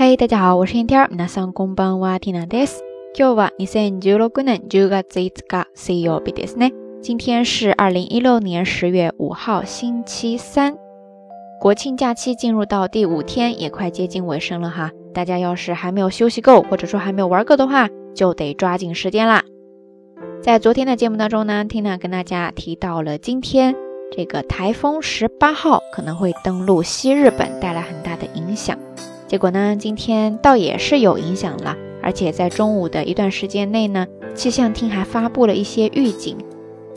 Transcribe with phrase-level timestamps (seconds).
[0.00, 1.08] 嘿，大家好，我是天天。
[1.08, 2.82] 皆さんこんばんは、ティナです。
[3.14, 6.72] 今日は二千十六年十月五日、水曜日ですね。
[7.02, 10.76] 今天是二零一六年十月五号，星期三。
[11.60, 14.90] 国庆假期进入到第五天，也快接近尾声了哈。
[15.14, 19.42] 大家要是还没有休息够，或者说还没有玩够的话，就得抓紧时间啦。
[20.42, 23.74] 在昨天的节目当中呢，Tina 跟大家提到了今天
[24.14, 28.78] 这个台风十八号可能会登陆西日本，带来很大的影响。
[29.31, 34.05] 结果呢，今天倒也是有影响了，而且在中午的一段时间内呢，
[34.35, 36.35] 气象厅还发布了一些预警，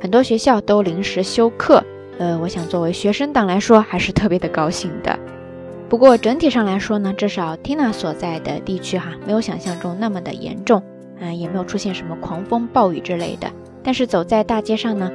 [0.00, 1.80] 很多学校都临时休课。
[2.18, 5.16] 呃，我想作为学生党来说，还是特别的高兴的。
[5.88, 10.82] 不过整体上来说呢，至少 Tina 所在的地区哈，没有想象中那么的严重。
[11.20, 13.48] 嗯，也没有出现什么狂风暴雨之类的。
[13.84, 15.08] 但是走在大街上呢，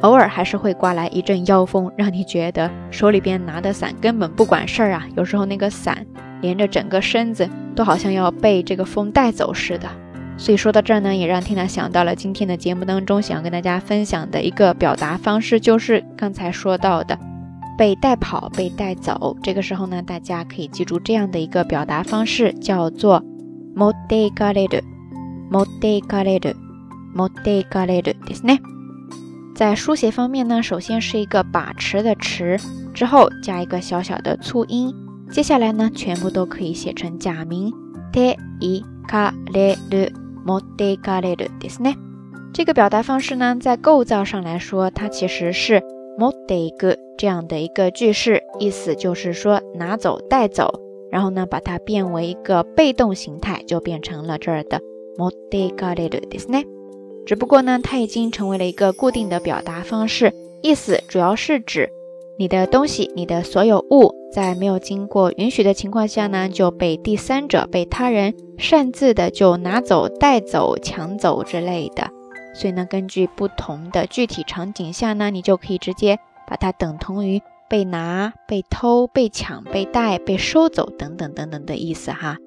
[0.00, 5.06] 偶尔还是会刮来一阵妖风，让你觉得手里边拿的伞根本不管事儿啊。
[5.14, 6.06] 有时候那个伞
[6.41, 9.87] 连着整个身子都好像要被这个风带走似的。
[10.37, 17.17] 所以说到这儿呢，也让缇娜想到了今天的节目当中想要跟大家分享的一个表达方式，就是刚才说到的
[17.77, 19.37] 被带跑、被带走。
[19.43, 23.23] 这个时候呢，大家可以记住这样的一个表达方式，叫做
[23.75, 24.81] m o d e g a r e d
[25.51, 26.55] 持っていかれる、
[27.13, 28.59] 持っていかれるですね。
[29.53, 32.59] 在书写方面呢，首先是一个把持的持，
[32.91, 34.91] 之后加一个小小的促音，
[35.31, 37.71] 接下来呢，全部都可以写成假名。
[38.13, 40.13] ていかれる、
[40.45, 41.97] 持っていかれるですね。
[42.53, 45.81] 这个表达方式呢，在构造上来说，它其实是
[46.19, 50.69] 持っていく这样的一个句式，意思就是说拿走、带走，
[51.11, 54.79] 然后呢，把它变为一个被动形态，就变成了这儿的。
[55.17, 56.65] 持っていかれるですね。
[57.25, 61.89] 只不过呢，它已经成为了一个固定的表达方式，意思主要是指
[62.37, 72.09] 你的东西、你的所有物，在没有经过允许的情况下呢，就被第三者、被他人擅自的就拿走、带走、抢走之类的。
[72.55, 76.17] 所以呢，根据不同的具体场景下呢，你就可以直接
[76.47, 82.37] 把它等同于被拿、被偷、被抢、被带、被收走等等等等的意思哈。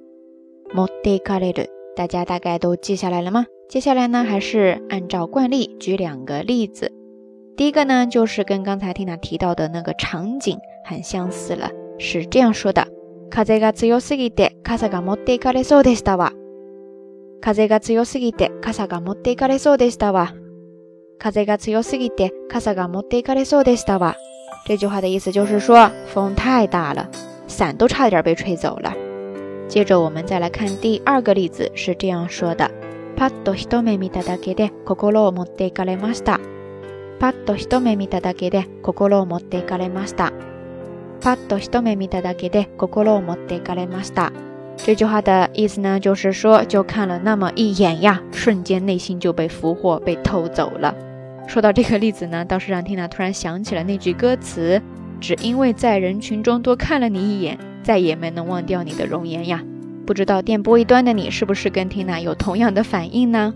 [0.75, 1.69] 持っていかれる。
[1.97, 3.47] 大家大概都记下来了吗？
[3.69, 6.93] 接下来呢，还是按照惯例举两个例子。
[7.57, 12.87] 第一个呢，就是跟刚才缇娜提到的那个场景很相似了，是这样说的：
[13.31, 16.33] 風が強すぎて傘が持っていかれそうでしたわ。
[17.41, 20.35] 風が強すぎて傘が持っていかれそうでしたわ。
[21.19, 24.17] 風が強すぎて傘が持っていかれそうでしたわ。
[24.67, 27.09] 这句话的意思就是说，风太大了，
[27.47, 28.93] 伞都差点被吹走了。
[29.69, 32.71] 接着我们再来看第二个例子，是这样说的：
[33.17, 36.39] パッと一目見ただけで心を持っていかれました。
[37.21, 40.33] パッと一目見ただけで心を持っていかれました。
[41.21, 44.33] パッと一目見ただけで心を持っていかれました。
[44.77, 50.95] 这句话的意思呢，就是说，就看了那么一眼呀，瞬间内心就被俘获、被偷走了。
[51.47, 54.83] 说到这个例子呢，倒是让缇娜突然想起了那句歌词：
[55.21, 57.59] 只因为在人群中多看了你一眼。
[57.87, 59.63] 再也没能忘掉你的容颜呀！
[60.05, 63.55] 不知道电波一端的你是不是跟缇娜有同样的反应呢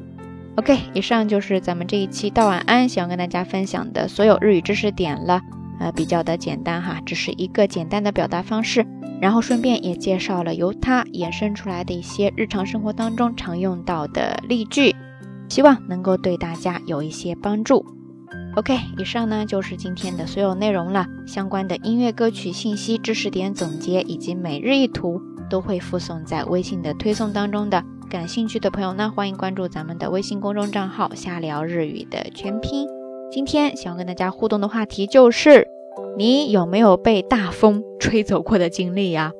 [0.57, 5.41] ？OK，以上就是咱们这一期道晚安想要跟大家分享的所有日语知识点了。
[5.77, 8.87] 呃，比较的简单哈，只是一个简单的表达方式，
[9.19, 14.95] 然后顺便也介绍了由它衍生出来的一些日常生活当中常用到的例句，
[15.49, 17.85] 希望能够对大家有一些帮助。
[18.55, 21.05] OK，以上呢就是今天的所有内容了。
[21.27, 27.83] 相关的音乐歌曲信息、知识点总结以及每日一图都会附送在微信的推送当中的。
[28.09, 32.87] 感兴趣的朋友呢，欢迎关注咱们的微信公众账号“瞎聊日语”的全拼。
[33.31, 35.67] 今天想要跟大家互动的话题就是：
[36.15, 39.31] 你有没有被大风吹走过的经历呀？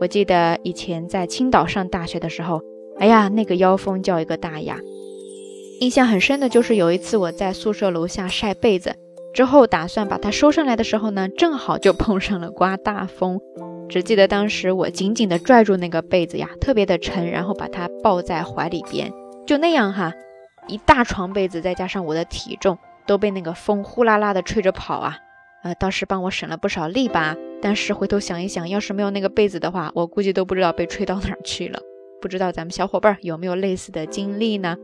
[0.00, 2.60] 我记得以前在青岛上大学的时候，
[2.98, 4.78] 哎呀，那个妖风叫一个大呀！
[5.80, 8.96] 印象很深的就是有一次我在宿舍楼下晒被子，
[9.32, 13.40] 之后打算把它收上来的时候呢，正好就碰上了刮大风。
[13.92, 19.12] 只记得当时我紧紧地拽住那个被子呀，特别的沉，然后把它抱在怀里边，
[19.46, 20.14] 就那样哈，
[20.66, 25.18] 一大床被子再加上我的体重，都被那个风呼啦啦的吹着跑啊，
[25.62, 27.36] 呃，倒是帮我省了不少力吧。
[27.60, 31.78] 但是回头想一想，要是没有那个被子的话，我估计都不知道被吹到哪儿去了。
[32.22, 34.74] 不知道咱们小伙伴有没有类似的经历呢？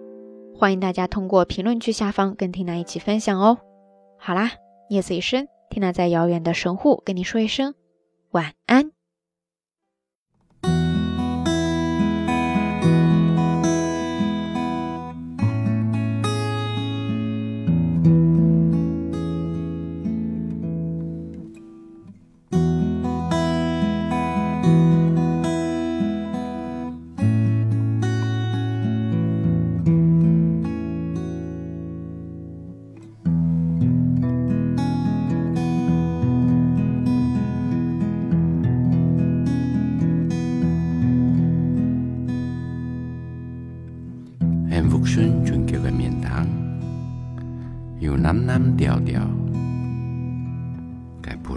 [0.54, 3.56] 欢迎大家通过评论区下方跟缇娜一起分享哦。
[4.18, 4.50] 好啦，
[4.90, 7.74] 夜色已深，缇娜在遥远的神户跟你说一声
[8.32, 8.97] 晚安。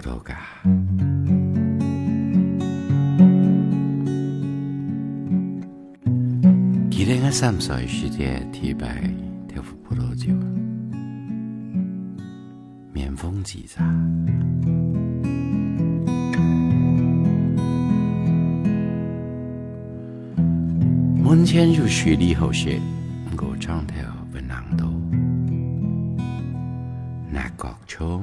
[0.02, 0.36] 葡萄架。
[6.90, 9.02] 记得我三岁时节，提白
[9.46, 10.34] 调副葡萄酒，
[12.92, 13.84] 面风几茶。
[21.22, 22.80] 门前有雪里后雪，
[23.36, 23.96] 我长条
[24.34, 24.88] 问浪头，
[27.30, 28.22] 那角冲。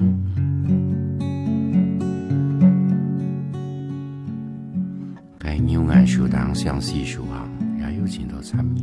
[5.69, 7.48] 牛眼树当相思树行，
[7.80, 8.79] 也有钱到参应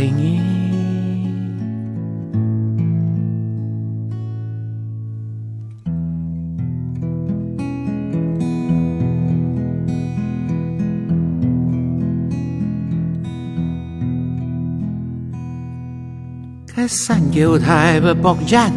[0.00, 0.40] 开声音，
[16.66, 18.72] 开山丘台不博人，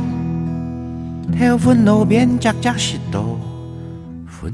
[1.31, 3.39] 跳分路边夹夹石头
[4.27, 4.53] 分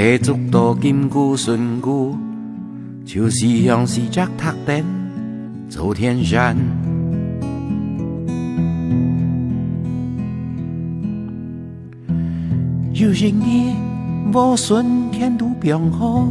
[0.00, 0.16] 地。
[0.16, 2.16] 下足多金箍顺箍，
[3.04, 4.82] 就是向是只塔顶
[5.68, 6.56] 走天山。
[12.94, 13.76] 有人你
[14.32, 16.26] 无顺天都变好。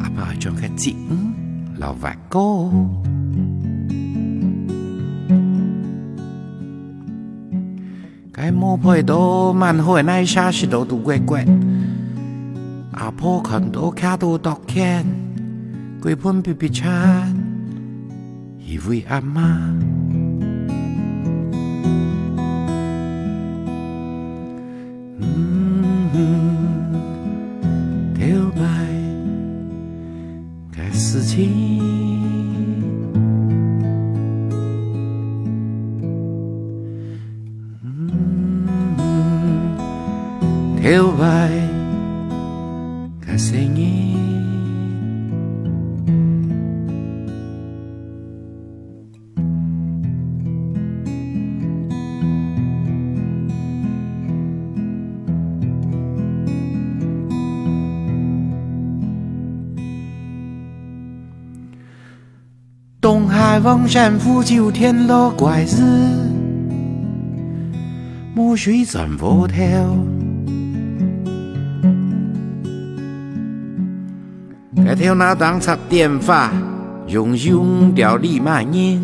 [0.00, 0.94] 阿爸將佢剪
[1.78, 2.70] 留發高，
[8.32, 11.44] 該冇配到萬好嘅奶沙是到度鬼鬼，
[12.98, 15.06] 阿婆看到卡到度看，
[16.00, 17.32] 鬼盤比比差，
[18.58, 19.72] 以為阿媽。
[31.00, 31.48] 事情，
[40.76, 41.77] 跳摆个
[63.08, 65.80] 东海望山抚九天落怪日，
[68.34, 69.56] 莫水转佛头。
[74.84, 76.52] 该条那当插电发，
[77.06, 79.02] 用用掉李满人，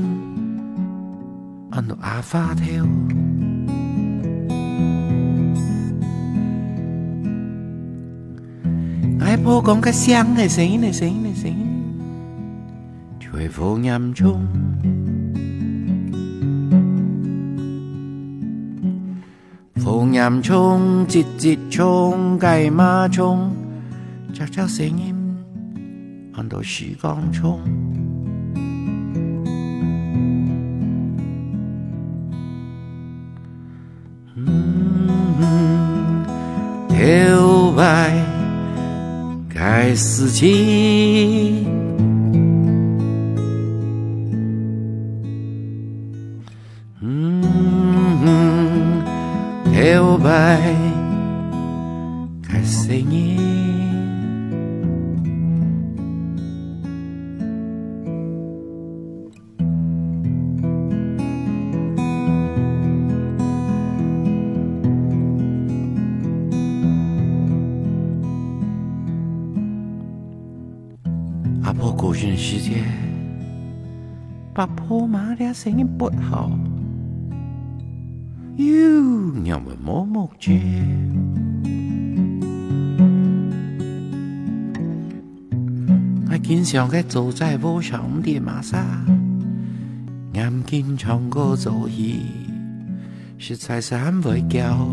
[1.70, 2.62] 安到阿发头。
[9.18, 11.33] 爱婆讲个响的声音的声音
[13.56, 14.44] 风严重，
[19.76, 23.52] 风严重，节节冲，该马冲，
[24.32, 25.14] 悄悄声音，
[26.32, 27.60] 按到时光冲。
[34.34, 36.24] 嗯，
[36.88, 38.20] 跳摆
[39.48, 41.83] 该死情。
[49.84, 50.74] 跳摆
[52.42, 53.38] 开声音，
[71.62, 72.82] 阿婆过生时节，
[74.54, 76.50] 把婆妈的声音拨好。
[78.56, 78.66] 哟，
[79.44, 80.52] 让我摸摸着。
[86.30, 88.84] 我经常嘅坐在路上的马莎，
[90.34, 92.20] 眼见唱歌做戏，
[93.38, 94.88] 实在是很会叫。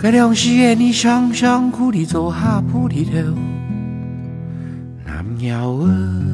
[0.00, 3.12] 这两时夜，你上上苦里做下铺里头。
[5.38, 6.31] 鸟儿。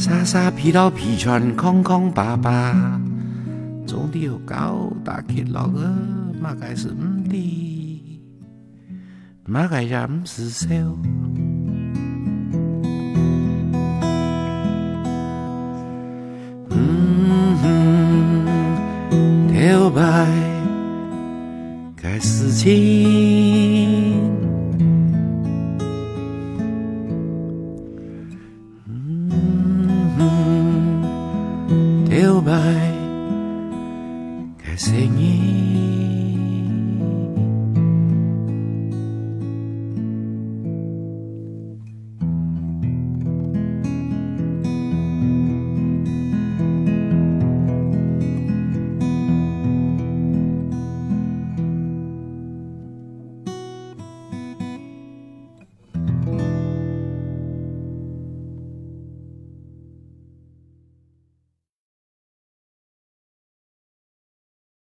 [0.00, 2.98] 沙沙皮老皮船空空巴巴，
[3.86, 5.94] 总得有高大起落个，
[6.40, 8.18] 马该是唔的，
[9.44, 10.66] 马该也唔是少。
[16.70, 17.58] 嗯，
[19.52, 20.26] 跳摆
[21.94, 23.69] 该事情。